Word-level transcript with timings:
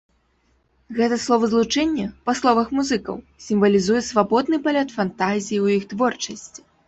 Гэта 0.99 1.17
словазлучэнне, 1.25 2.05
па 2.29 2.33
словах 2.39 2.71
музыкаў, 2.79 3.15
сімвалізуе 3.47 4.01
свабодны 4.09 4.61
палёт 4.69 4.89
фантазіі 4.99 5.59
ў 5.65 5.79
іх 5.81 5.89
творчасці. 5.95 6.59